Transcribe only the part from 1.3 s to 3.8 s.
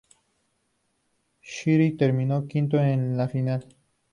Scherer terminó quinto en la final.